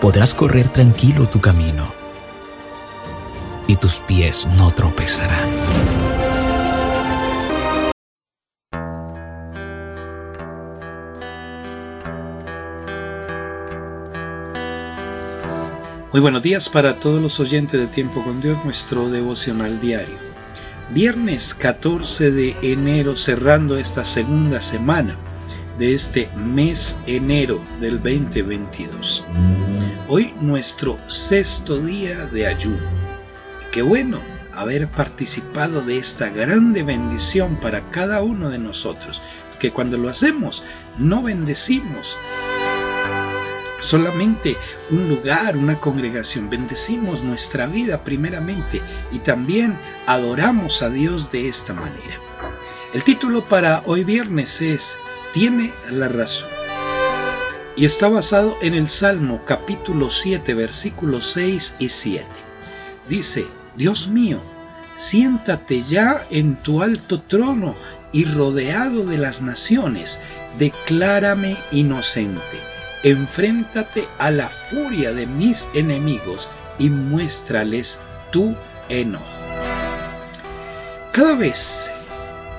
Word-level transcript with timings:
Podrás 0.00 0.34
correr 0.34 0.72
tranquilo 0.72 1.28
tu 1.28 1.42
camino 1.42 1.92
y 3.66 3.76
tus 3.76 3.98
pies 3.98 4.48
no 4.56 4.70
tropezarán. 4.70 5.50
Muy 16.12 16.20
buenos 16.22 16.42
días 16.42 16.70
para 16.70 16.94
todos 16.98 17.20
los 17.20 17.38
oyentes 17.38 17.78
de 17.78 17.86
Tiempo 17.86 18.24
con 18.24 18.40
Dios, 18.40 18.58
nuestro 18.64 19.10
devocional 19.10 19.82
diario. 19.82 20.16
Viernes 20.88 21.54
14 21.54 22.30
de 22.30 22.56
enero, 22.62 23.16
cerrando 23.16 23.76
esta 23.76 24.06
segunda 24.06 24.62
semana 24.62 25.18
de 25.78 25.94
este 25.94 26.30
mes 26.36 26.98
enero 27.06 27.60
del 27.80 28.02
2022. 28.02 29.26
Hoy 30.12 30.34
nuestro 30.40 30.98
sexto 31.06 31.78
día 31.78 32.26
de 32.26 32.48
ayuno. 32.48 32.82
Qué 33.70 33.80
bueno 33.80 34.18
haber 34.52 34.88
participado 34.90 35.82
de 35.82 35.98
esta 35.98 36.30
grande 36.30 36.82
bendición 36.82 37.60
para 37.60 37.92
cada 37.92 38.20
uno 38.20 38.50
de 38.50 38.58
nosotros, 38.58 39.22
que 39.60 39.70
cuando 39.70 39.98
lo 39.98 40.08
hacemos 40.08 40.64
no 40.98 41.22
bendecimos 41.22 42.18
solamente 43.80 44.56
un 44.90 45.08
lugar, 45.08 45.56
una 45.56 45.78
congregación. 45.78 46.50
Bendecimos 46.50 47.22
nuestra 47.22 47.68
vida 47.68 48.02
primeramente 48.02 48.82
y 49.12 49.20
también 49.20 49.78
adoramos 50.08 50.82
a 50.82 50.90
Dios 50.90 51.30
de 51.30 51.48
esta 51.48 51.72
manera. 51.72 52.18
El 52.92 53.04
título 53.04 53.44
para 53.44 53.84
hoy 53.86 54.02
viernes 54.02 54.60
es 54.60 54.96
Tiene 55.32 55.72
la 55.88 56.08
razón. 56.08 56.59
Y 57.80 57.86
está 57.86 58.10
basado 58.10 58.58
en 58.60 58.74
el 58.74 58.88
Salmo 58.88 59.42
capítulo 59.46 60.10
7 60.10 60.52
versículos 60.52 61.32
6 61.32 61.76
y 61.78 61.88
7. 61.88 62.26
Dice, 63.08 63.46
Dios 63.74 64.08
mío, 64.08 64.38
siéntate 64.96 65.82
ya 65.84 66.22
en 66.30 66.56
tu 66.56 66.82
alto 66.82 67.22
trono 67.22 67.74
y 68.12 68.26
rodeado 68.26 69.04
de 69.06 69.16
las 69.16 69.40
naciones, 69.40 70.20
declárame 70.58 71.56
inocente 71.72 72.70
enfréntate 73.02 74.06
a 74.18 74.30
la 74.30 74.48
furia 74.48 75.12
de 75.12 75.26
mis 75.26 75.68
enemigos 75.74 76.48
y 76.78 76.90
muéstrales 76.90 77.98
tu 78.30 78.54
enojo. 78.88 79.24
Cada 81.12 81.34
vez 81.34 81.90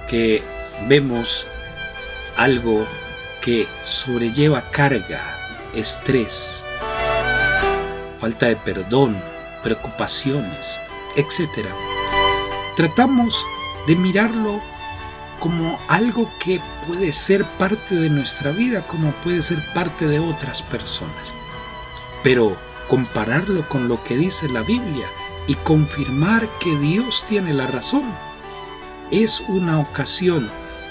que 0.10 0.42
vemos 0.88 1.48
algo 2.38 2.86
que 3.42 3.68
sobrelleva 3.84 4.62
carga, 4.72 5.22
estrés, 5.74 6.64
falta 8.18 8.48
de 8.48 8.56
perdón, 8.56 9.20
preocupaciones, 9.64 10.80
etc., 11.16 11.68
tratamos 12.76 13.46
de 13.88 13.96
mirarlo 13.96 14.62
como 15.40 15.80
algo 15.88 16.32
que 16.40 16.62
puede 16.88 17.12
ser 17.12 17.44
parte 17.58 17.96
de 17.96 18.10
nuestra 18.10 18.52
vida, 18.52 18.82
como 18.88 19.12
puede 19.24 19.42
ser 19.42 19.58
parte 19.74 20.08
de 20.08 20.20
otras 20.20 20.62
personas. 20.62 21.34
Pero 22.24 22.56
compararlo 22.88 23.68
con 23.68 23.88
lo 23.88 24.04
que 24.04 24.16
dice 24.16 24.48
la 24.50 24.62
Biblia 24.62 25.08
y 25.48 25.56
confirmar 25.56 26.48
que 26.60 26.76
Dios 26.78 27.26
tiene 27.28 27.54
la 27.54 27.66
razón 27.66 28.04
es 29.10 29.42
una 29.48 29.80
ocasión 29.80 30.50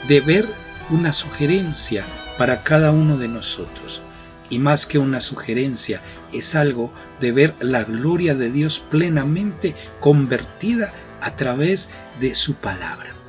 de 0.08 0.20
ver 0.20 0.54
una 0.90 1.12
sugerencia 1.12 2.04
para 2.40 2.62
cada 2.62 2.90
uno 2.90 3.18
de 3.18 3.28
nosotros. 3.28 4.00
Y 4.48 4.58
más 4.58 4.86
que 4.86 4.98
una 4.98 5.20
sugerencia, 5.20 6.00
es 6.32 6.54
algo 6.54 6.90
de 7.20 7.32
ver 7.32 7.54
la 7.60 7.84
gloria 7.84 8.34
de 8.34 8.50
Dios 8.50 8.80
plenamente 8.80 9.76
convertida 10.00 10.90
a 11.20 11.36
través 11.36 11.90
de 12.18 12.34
su 12.34 12.54
palabra 12.54 13.20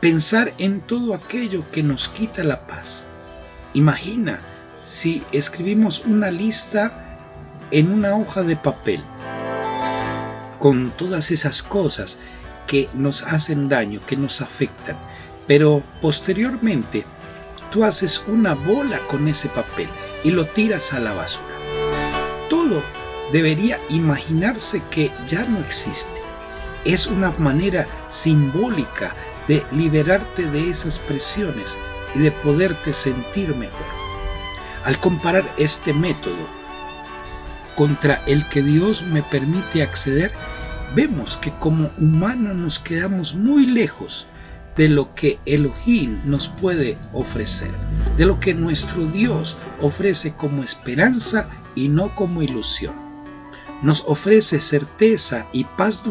pensar 0.00 0.52
en 0.58 0.80
todo 0.80 1.14
aquello 1.14 1.64
que 1.70 1.82
nos 1.82 2.08
quita 2.08 2.44
la 2.44 2.66
paz. 2.66 3.06
Imagina 3.74 4.38
si 4.80 5.22
escribimos 5.32 6.04
una 6.06 6.30
lista 6.30 7.18
en 7.70 7.92
una 7.92 8.16
hoja 8.16 8.42
de 8.42 8.56
papel 8.56 9.02
con 10.58 10.90
todas 10.92 11.30
esas 11.30 11.62
cosas 11.62 12.18
que 12.66 12.88
nos 12.94 13.22
hacen 13.22 13.68
daño, 13.68 14.00
que 14.06 14.16
nos 14.16 14.40
afectan, 14.40 14.96
pero 15.46 15.82
posteriormente 16.00 17.04
tú 17.70 17.84
haces 17.84 18.22
una 18.26 18.54
bola 18.54 18.98
con 19.08 19.28
ese 19.28 19.48
papel 19.48 19.88
y 20.24 20.30
lo 20.30 20.44
tiras 20.44 20.92
a 20.92 21.00
la 21.00 21.12
basura. 21.12 21.46
Todo 22.48 22.82
debería 23.32 23.78
imaginarse 23.88 24.82
que 24.90 25.12
ya 25.26 25.44
no 25.44 25.58
existe. 25.60 26.20
Es 26.84 27.06
una 27.06 27.30
manera 27.38 27.86
simbólica 28.08 29.14
de 29.46 29.64
liberarte 29.72 30.46
de 30.50 30.70
esas 30.70 30.98
presiones 30.98 31.78
y 32.14 32.20
de 32.20 32.30
poderte 32.30 32.92
sentir 32.92 33.54
mejor. 33.54 33.86
Al 34.84 34.98
comparar 35.00 35.44
este 35.58 35.92
método 35.92 36.58
contra 37.74 38.22
el 38.26 38.48
que 38.48 38.62
Dios 38.62 39.02
me 39.02 39.22
permite 39.22 39.82
acceder, 39.82 40.32
vemos 40.94 41.36
que 41.36 41.52
como 41.58 41.90
humanos 41.98 42.56
nos 42.56 42.78
quedamos 42.78 43.34
muy 43.34 43.66
lejos 43.66 44.26
de 44.78 44.88
lo 44.88 45.12
que 45.12 45.40
Elohim 45.44 46.20
nos 46.24 46.48
puede 46.48 46.96
ofrecer, 47.12 47.72
de 48.16 48.24
lo 48.24 48.38
que 48.38 48.54
nuestro 48.54 49.04
Dios 49.06 49.58
ofrece 49.80 50.34
como 50.34 50.62
esperanza 50.62 51.48
y 51.74 51.88
no 51.88 52.14
como 52.14 52.42
ilusión. 52.42 52.94
Nos 53.82 54.04
ofrece 54.06 54.60
certeza 54.60 55.48
y 55.52 55.64
paz 55.64 56.04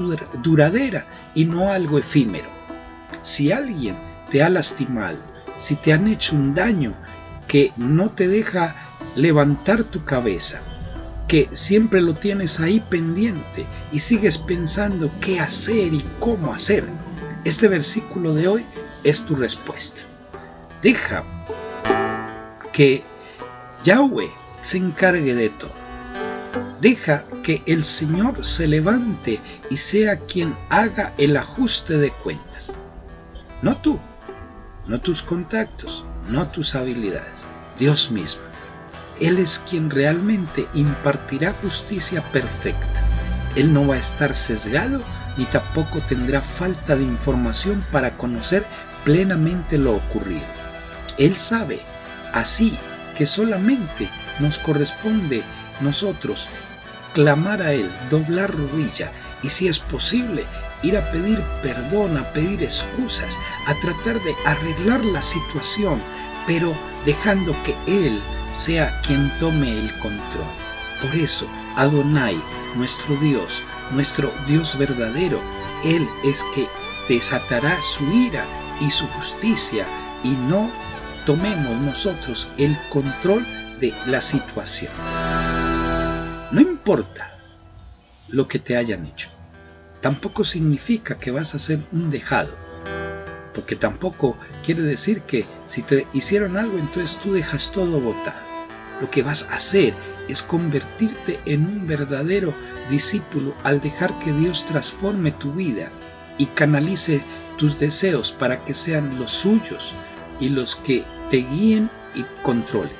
duradera 0.44 1.08
y 1.34 1.46
no 1.46 1.72
algo 1.72 1.98
efímero. 1.98 2.50
Si 3.22 3.54
alguien 3.54 3.96
te 4.30 4.44
ha 4.44 4.50
lastimado, 4.50 5.18
si 5.60 5.78
te 5.78 5.94
han 5.94 6.08
hecho 6.08 6.36
un 6.36 6.54
daño 6.54 6.94
que 7.48 7.72
no 7.78 8.10
te 8.10 8.28
deja 8.28 8.76
levantar 9.16 9.86
tu 9.86 10.04
cabeza, 10.04 10.62
que 11.30 11.48
siempre 11.54 12.02
lo 12.02 12.16
tienes 12.16 12.60
ahí 12.60 12.82
pendiente 12.82 13.66
y 13.94 14.00
sigues 14.00 14.38
pensando 14.38 15.10
qué 15.22 15.40
hacer 15.40 15.94
y 15.94 16.04
cómo 16.20 16.54
hacer, 16.54 16.84
este 17.48 17.70
versículo 17.70 18.34
de 18.34 18.50
hoy 18.50 18.66
es 19.06 19.26
tu 19.26 19.34
respuesta. 19.34 20.02
Deja 20.82 21.24
que 22.74 23.04
Yahweh 23.86 24.30
se 24.62 24.80
encargue 24.80 25.34
de 25.34 25.48
todo. 25.50 25.72
Deja 26.82 27.24
que 27.44 27.64
el 27.66 27.86
Señor 27.86 28.46
se 28.46 28.68
levante 28.68 29.40
y 29.70 29.78
sea 29.78 30.20
quien 30.20 30.58
haga 30.70 31.14
el 31.18 31.38
ajuste 31.38 31.98
de 31.98 32.12
cuentas. 32.12 32.74
No 33.62 33.78
tú, 33.78 33.98
no 34.86 35.00
tus 35.00 35.22
contactos, 35.22 36.04
no 36.28 36.50
tus 36.50 36.76
habilidades, 36.76 37.46
Dios 37.80 38.12
mismo. 38.12 38.44
Él 39.22 39.40
es 39.40 39.60
quien 39.60 39.90
realmente 39.90 40.68
impartirá 40.74 41.54
justicia 41.62 42.22
perfecta. 42.34 43.08
Él 43.56 43.74
no 43.74 43.88
va 43.88 43.96
a 43.96 44.00
estar 44.00 44.36
sesgado 44.36 45.02
ni 45.38 45.46
tampoco 45.46 46.00
tendrá 46.02 46.42
falta 46.42 46.96
de 46.96 47.04
información 47.04 47.86
para 47.92 48.12
conocer 48.12 48.66
plenamente 49.04 49.78
lo 49.78 49.96
ocurrido. 49.96 50.46
Él 51.18 51.38
sabe, 51.38 51.80
así 52.34 52.78
que 53.18 53.26
solamente 53.26 54.10
nos 54.40 54.58
corresponde 54.58 55.44
nosotros 55.82 56.50
clamar 57.14 57.62
a 57.62 57.74
Él, 57.74 57.90
doblar 58.10 58.54
rodilla 58.56 59.12
y 59.42 59.50
si 59.50 59.68
es 59.68 59.80
posible, 59.80 60.44
ir 60.84 60.98
a 60.98 61.12
pedir 61.12 61.42
perdón, 61.62 62.18
a 62.18 62.24
pedir 62.34 62.62
excusas, 62.64 63.40
a 63.68 63.74
tratar 63.82 64.22
de 64.22 64.36
arreglar 64.46 65.04
la 65.06 65.22
situación, 65.22 66.02
pero 66.46 66.74
dejando 67.06 67.56
que 67.64 67.76
Él 67.88 68.22
sea 68.52 69.02
quien 69.02 69.36
tome 69.40 69.72
el 69.72 69.92
control. 70.00 70.48
Por 71.02 71.16
eso, 71.16 71.48
Adonai, 71.76 72.40
nuestro 72.76 73.16
Dios, 73.18 73.64
nuestro 73.92 74.34
Dios 74.48 74.78
verdadero, 74.78 75.42
Él 75.84 76.08
es 76.24 76.44
que 76.54 76.68
desatará 77.08 77.82
su 77.82 78.06
ira 78.12 78.46
y 78.82 78.90
su 78.90 79.08
justicia 79.08 79.86
y 80.24 80.30
no 80.50 80.70
tomemos 81.26 81.78
nosotros 81.82 82.52
el 82.58 82.78
control 82.90 83.46
de 83.80 83.94
la 84.06 84.22
situación. 84.22 84.92
No 86.52 86.62
importa 86.62 87.38
lo 88.30 88.48
que 88.48 88.60
te 88.60 88.78
hayan 88.78 89.06
hecho. 89.06 89.30
Tampoco 90.02 90.44
significa 90.44 91.20
que 91.20 91.32
vas 91.32 91.56
a 91.56 91.60
ser 91.60 91.80
un 91.92 92.10
dejado. 92.10 92.56
Porque 93.54 93.76
tampoco 93.76 94.38
quiere 94.64 94.84
decir 94.84 95.22
que 95.22 95.46
si 95.66 95.82
te 95.82 96.08
hicieron 96.14 96.58
algo, 96.58 96.78
entonces 96.78 97.18
tú 97.18 97.34
dejas 97.34 97.72
todo 97.72 98.00
botado. 98.00 98.40
Lo 99.02 99.10
que 99.10 99.24
vas 99.24 99.48
a 99.50 99.56
hacer 99.56 99.94
es 100.28 100.42
convertirte 100.42 101.40
en 101.46 101.66
un 101.66 101.88
verdadero 101.88 102.54
discípulo 102.90 103.56
al 103.64 103.82
dejar 103.82 104.18
que 104.20 104.34
Dios 104.34 104.66
transforme 104.66 105.32
tu 105.32 105.52
vida 105.54 105.92
y 106.38 106.48
canalice 106.48 107.24
tus 107.58 107.80
deseos 107.80 108.32
para 108.32 108.64
que 108.64 108.74
sean 108.74 109.18
los 109.20 109.32
suyos 109.32 109.96
y 110.40 110.50
los 110.50 110.76
que 110.76 111.04
te 111.30 111.38
guíen 111.38 111.90
y 112.14 112.24
controlen. 112.44 112.96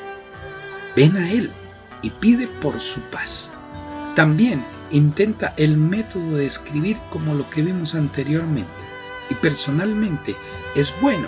Ven 0.96 1.16
a 1.18 1.32
Él 1.32 1.52
y 2.02 2.10
pide 2.10 2.48
por 2.48 2.80
su 2.80 3.02
paz. 3.02 3.54
También 4.16 4.64
intenta 4.92 5.54
el 5.58 5.78
método 5.78 6.38
de 6.38 6.46
escribir 6.46 6.98
como 7.10 7.36
lo 7.36 7.50
que 7.50 7.62
vimos 7.62 7.96
anteriormente. 7.96 8.72
Y 9.30 9.36
personalmente 9.36 10.36
es 10.76 10.94
bueno 11.02 11.28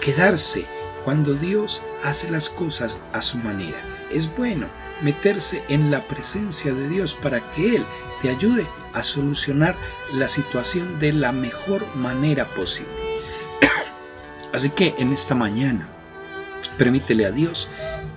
quedarse 0.00 0.66
cuando 1.04 1.34
Dios 1.34 1.82
hace 2.04 2.30
las 2.30 2.48
cosas 2.48 3.00
a 3.12 3.22
su 3.22 3.38
manera. 3.38 3.78
Es 4.10 4.34
bueno 4.36 4.68
meterse 5.02 5.62
en 5.68 5.90
la 5.90 6.02
presencia 6.02 6.72
de 6.72 6.88
Dios 6.88 7.14
para 7.14 7.40
que 7.52 7.76
Él 7.76 7.84
te 8.22 8.30
ayude 8.30 8.66
a 8.92 9.02
solucionar 9.02 9.76
la 10.12 10.28
situación 10.28 10.98
de 10.98 11.12
la 11.12 11.32
mejor 11.32 11.84
manera 11.96 12.46
posible. 12.46 12.92
Así 14.52 14.70
que 14.70 14.94
en 14.98 15.12
esta 15.12 15.34
mañana, 15.34 15.88
permítele 16.76 17.26
a 17.26 17.30
Dios 17.30 17.68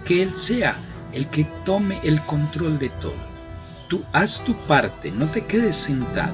que 0.06 0.21
Él 0.21 0.35
sea 0.35 0.75
el 1.13 1.27
que 1.27 1.45
tome 1.65 2.00
el 2.03 2.21
control 2.21 2.80
de 2.80 2.89
todo. 2.89 3.33
Tú 3.88 4.03
haz 4.12 4.44
tu 4.44 4.56
parte, 4.65 5.12
no 5.12 5.27
te 5.27 5.45
quedes 5.45 5.77
sentado. 5.77 6.33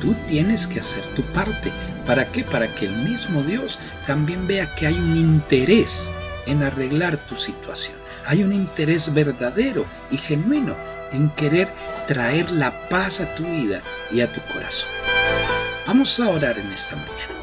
Tú 0.00 0.14
tienes 0.28 0.66
que 0.66 0.80
hacer 0.80 1.04
tu 1.14 1.22
parte. 1.32 1.72
¿Para 2.06 2.30
qué? 2.30 2.44
Para 2.44 2.74
que 2.74 2.86
el 2.86 2.96
mismo 3.02 3.42
Dios 3.42 3.78
también 4.06 4.46
vea 4.46 4.74
que 4.74 4.86
hay 4.86 4.94
un 4.94 5.16
interés 5.16 6.10
en 6.46 6.62
arreglar 6.62 7.16
tu 7.16 7.36
situación. 7.36 7.99
Hay 8.26 8.42
un 8.42 8.52
interés 8.52 9.12
verdadero 9.12 9.86
y 10.10 10.16
genuino 10.16 10.76
en 11.12 11.30
querer 11.30 11.72
traer 12.06 12.50
la 12.50 12.88
paz 12.88 13.20
a 13.20 13.34
tu 13.34 13.44
vida 13.44 13.80
y 14.10 14.20
a 14.20 14.32
tu 14.32 14.40
corazón. 14.52 14.90
Vamos 15.86 16.20
a 16.20 16.28
orar 16.28 16.58
en 16.58 16.70
esta 16.72 16.96
mañana. 16.96 17.34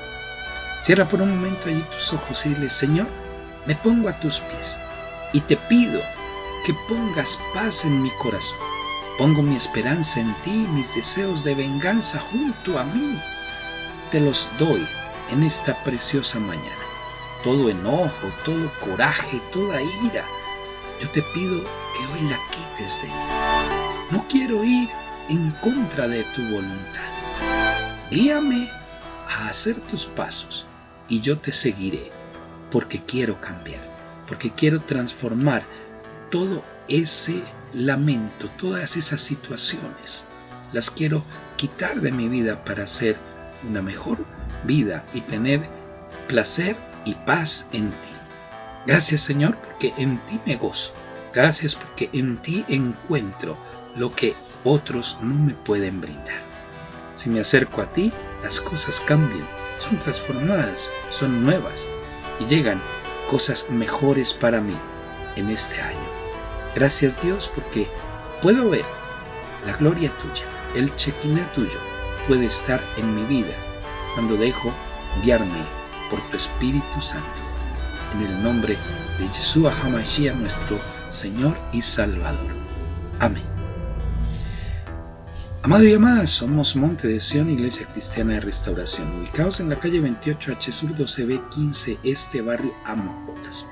Cierra 0.82 1.08
por 1.08 1.22
un 1.22 1.30
momento 1.30 1.70
allí 1.70 1.84
tus 1.92 2.14
ojos 2.14 2.46
y 2.46 2.50
dile, 2.50 2.70
Señor, 2.70 3.08
me 3.66 3.76
pongo 3.76 4.08
a 4.08 4.20
tus 4.20 4.40
pies 4.40 4.80
y 5.34 5.42
te 5.42 5.58
pido 5.58 6.02
que 6.66 6.74
pongas 6.88 7.38
paz 7.54 7.86
en 7.86 8.02
mi 8.02 8.10
corazón. 8.22 8.58
Pongo 9.18 9.42
mi 9.42 9.56
esperanza 9.56 10.20
en 10.20 10.34
ti, 10.44 10.68
mis 10.74 10.94
deseos 10.96 11.44
de 11.44 11.56
venganza 11.56 12.20
junto 12.20 12.80
a 12.80 12.84
mí. 12.84 13.20
Te 14.12 14.20
los 14.20 14.52
doy 14.60 14.88
en 15.30 15.44
esta 15.44 15.76
preciosa 15.84 16.40
mañana. 16.40 16.86
Todo 17.44 17.70
enojo, 17.70 18.32
todo 18.46 18.72
coraje, 18.80 19.42
toda 19.52 19.82
ira, 19.82 20.24
yo 21.00 21.10
te 21.12 21.22
pido 21.22 21.62
que 21.62 22.06
hoy 22.08 22.30
la 22.30 22.40
quites 22.52 23.02
de 23.02 23.08
mí. 23.08 23.14
No 24.12 24.26
quiero 24.28 24.64
ir 24.64 24.90
en 25.30 25.52
contra 25.62 26.08
de 26.08 26.24
tu 26.24 26.42
voluntad. 26.44 27.12
Guíame 28.10 28.70
a 29.30 29.50
hacer 29.50 29.76
tus 29.76 30.06
pasos 30.06 30.68
y 31.08 31.22
yo 31.22 31.38
te 31.38 31.52
seguiré 31.52 32.12
porque 32.72 33.04
quiero 33.04 33.40
cambiar, 33.42 33.82
porque 34.28 34.52
quiero 34.52 34.82
transformar 34.82 35.64
todo 36.32 36.64
ese 36.88 37.44
lamento, 37.74 38.50
todas 38.58 38.98
esas 38.98 39.22
situaciones. 39.22 40.26
Las 40.74 40.90
quiero 40.90 41.24
quitar 41.58 42.02
de 42.02 42.12
mi 42.12 42.28
vida 42.28 42.64
para 42.64 42.84
hacer 42.84 43.18
una 43.68 43.82
mejor 43.82 44.26
vida 44.64 45.06
y 45.14 45.22
tener 45.22 45.62
placer 46.28 46.76
y 47.06 47.14
paz 47.14 47.68
en 47.72 47.90
ti. 47.92 48.27
Gracias 48.88 49.20
Señor 49.20 49.58
porque 49.58 49.94
en 49.98 50.18
ti 50.26 50.40
me 50.46 50.56
gozo. 50.56 50.94
Gracias 51.34 51.76
porque 51.76 52.10
en 52.14 52.38
ti 52.38 52.64
encuentro 52.70 53.58
lo 53.98 54.16
que 54.16 54.34
otros 54.64 55.18
no 55.22 55.36
me 55.36 55.54
pueden 55.54 56.00
brindar. 56.00 56.42
Si 57.14 57.30
me 57.30 57.42
acerco 57.42 57.82
a 57.82 57.92
ti, 57.92 58.14
las 58.42 58.62
cosas 58.62 59.02
cambian, 59.02 59.46
son 59.78 60.00
transformadas, 60.00 60.90
son 61.10 61.44
nuevas 61.44 61.90
y 62.40 62.46
llegan 62.46 62.82
cosas 63.30 63.70
mejores 63.70 64.34
para 64.34 64.62
mí 64.62 64.78
en 65.36 65.50
este 65.50 65.82
año. 65.82 66.08
Gracias 66.74 67.22
Dios 67.22 67.52
porque 67.54 67.90
puedo 68.42 68.70
ver 68.70 68.86
la 69.66 69.76
gloria 69.76 70.18
tuya, 70.18 70.46
el 70.76 70.96
chequiná 70.96 71.52
tuyo 71.52 71.80
puede 72.30 72.46
estar 72.46 72.82
en 72.96 73.14
mi 73.14 73.26
vida 73.26 73.54
cuando 74.14 74.38
dejo 74.38 74.72
guiarme 75.24 75.60
por 76.10 76.22
tu 76.30 76.38
Espíritu 76.38 77.02
Santo. 77.02 77.47
En 78.14 78.22
el 78.22 78.44
nombre 78.44 78.78
de 79.20 79.28
Yeshua 79.28 79.74
HaMashiach, 79.84 80.36
nuestro 80.36 80.80
Señor 81.10 81.58
y 81.74 81.82
Salvador. 81.82 82.56
Amén. 83.20 83.44
Amado 85.64 85.84
y 85.84 85.94
amada, 85.94 86.26
somos 86.28 86.78
Monte 86.78 87.10
de 87.10 87.20
Sion, 87.20 87.50
Iglesia 87.50 87.86
Cristiana 87.88 88.36
de 88.36 88.40
Restauración, 88.40 89.20
ubicados 89.20 89.60
en 89.60 89.70
la 89.70 89.78
calle 89.78 90.02
28H 90.02 90.72
Sur 90.72 90.96
12B 90.96 91.50
15 91.50 91.98
Este, 92.04 92.42
barrio 92.42 92.74
Amapolas. 92.86 93.68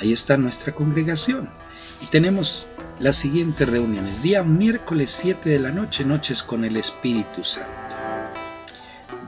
Ahí 0.00 0.12
está 0.12 0.36
nuestra 0.36 0.74
congregación 0.74 1.48
y 2.02 2.06
tenemos 2.06 2.66
las 2.98 3.14
siguientes 3.14 3.68
reuniones. 3.68 4.22
Día 4.22 4.42
miércoles 4.42 5.12
7 5.12 5.48
de 5.48 5.60
la 5.60 5.70
noche, 5.70 6.04
noches 6.04 6.42
con 6.42 6.64
el 6.64 6.76
Espíritu 6.76 7.44
Santo. 7.44 7.70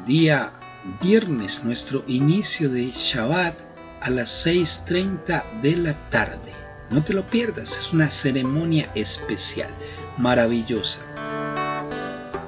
Día 0.04 0.52
viernes, 1.00 1.64
nuestro 1.64 2.02
inicio 2.08 2.70
de 2.70 2.90
Shabbat 2.90 3.75
a 4.00 4.10
las 4.10 4.46
6.30 4.46 5.60
de 5.60 5.76
la 5.76 5.94
tarde. 6.10 6.52
No 6.90 7.02
te 7.02 7.12
lo 7.12 7.22
pierdas, 7.28 7.76
es 7.76 7.92
una 7.92 8.10
ceremonia 8.10 8.90
especial, 8.94 9.70
maravillosa. 10.18 11.00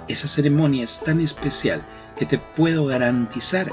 Esa 0.06 0.28
ceremonia 0.28 0.84
es 0.84 1.00
tan 1.00 1.20
especial 1.20 1.82
que 2.16 2.26
te 2.26 2.38
puedo 2.38 2.86
garantizar 2.86 3.70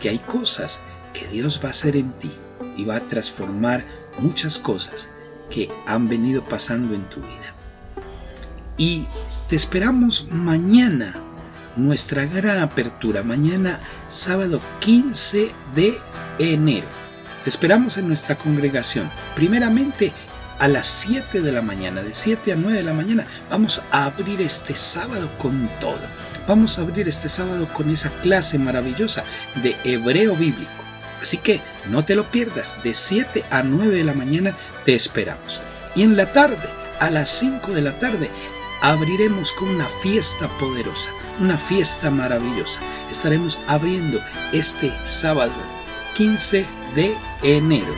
que 0.00 0.08
hay 0.08 0.18
cosas 0.18 0.80
que 1.12 1.26
Dios 1.28 1.60
va 1.62 1.68
a 1.68 1.70
hacer 1.70 1.96
en 1.96 2.12
ti 2.12 2.32
y 2.76 2.84
va 2.84 2.96
a 2.96 3.08
transformar 3.08 3.84
muchas 4.18 4.58
cosas 4.58 5.10
que 5.50 5.70
han 5.86 6.08
venido 6.08 6.44
pasando 6.44 6.94
en 6.94 7.04
tu 7.04 7.20
vida. 7.20 7.54
Y 8.76 9.06
te 9.48 9.56
esperamos 9.56 10.28
mañana, 10.30 11.14
nuestra 11.76 12.24
gran 12.26 12.58
apertura, 12.58 13.22
mañana 13.22 13.78
sábado 14.10 14.60
15 14.80 15.52
de 15.74 15.98
enero. 16.38 17.03
Te 17.44 17.50
esperamos 17.50 17.98
en 17.98 18.08
nuestra 18.08 18.38
congregación. 18.38 19.10
Primeramente 19.34 20.14
a 20.58 20.66
las 20.66 20.86
7 20.86 21.42
de 21.42 21.52
la 21.52 21.60
mañana, 21.60 22.02
de 22.02 22.14
7 22.14 22.52
a 22.52 22.56
9 22.56 22.78
de 22.78 22.82
la 22.82 22.94
mañana, 22.94 23.26
vamos 23.50 23.82
a 23.90 24.06
abrir 24.06 24.40
este 24.40 24.74
sábado 24.74 25.30
con 25.36 25.68
todo. 25.78 26.00
Vamos 26.48 26.78
a 26.78 26.82
abrir 26.82 27.06
este 27.06 27.28
sábado 27.28 27.68
con 27.70 27.90
esa 27.90 28.08
clase 28.22 28.58
maravillosa 28.58 29.24
de 29.62 29.76
hebreo 29.84 30.34
bíblico. 30.34 30.72
Así 31.20 31.36
que 31.36 31.60
no 31.90 32.02
te 32.02 32.14
lo 32.14 32.30
pierdas, 32.30 32.82
de 32.82 32.94
7 32.94 33.44
a 33.50 33.62
9 33.62 33.94
de 33.94 34.04
la 34.04 34.14
mañana 34.14 34.56
te 34.86 34.94
esperamos. 34.94 35.60
Y 35.94 36.02
en 36.02 36.16
la 36.16 36.32
tarde, 36.32 36.56
a 36.98 37.10
las 37.10 37.28
5 37.28 37.72
de 37.72 37.82
la 37.82 37.98
tarde, 37.98 38.30
abriremos 38.80 39.52
con 39.52 39.68
una 39.68 39.86
fiesta 40.02 40.48
poderosa, 40.58 41.10
una 41.40 41.58
fiesta 41.58 42.10
maravillosa. 42.10 42.80
Estaremos 43.10 43.58
abriendo 43.66 44.18
este 44.54 44.90
sábado 45.04 45.52
15 46.14 46.64
de 46.94 47.12
enero 47.42 47.92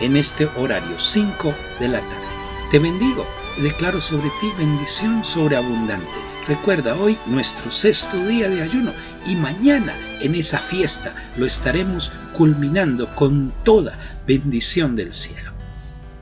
en 0.00 0.16
este 0.16 0.46
horario 0.56 0.98
5 0.98 1.54
de 1.80 1.88
la 1.88 2.00
tarde. 2.00 2.28
Te 2.70 2.78
bendigo 2.78 3.26
y 3.56 3.62
declaro 3.62 4.00
sobre 4.00 4.28
ti 4.40 4.52
bendición 4.58 5.24
sobreabundante. 5.24 6.06
Recuerda 6.46 6.94
hoy 6.94 7.16
nuestro 7.26 7.70
sexto 7.70 8.22
día 8.26 8.50
de 8.50 8.62
ayuno 8.62 8.92
y 9.26 9.34
mañana 9.34 9.94
en 10.20 10.34
esa 10.34 10.58
fiesta 10.58 11.14
lo 11.36 11.46
estaremos 11.46 12.12
culminando 12.34 13.14
con 13.14 13.52
toda 13.64 13.98
bendición 14.26 14.94
del 14.94 15.14
cielo. 15.14 15.52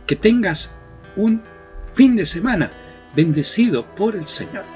Que 0.07 0.15
tengas 0.15 0.75
un 1.17 1.43
fin 1.93 2.15
de 2.15 2.25
semana 2.25 2.71
bendecido 3.17 3.85
por 3.97 4.15
el 4.15 4.27
Señor. 4.27 4.76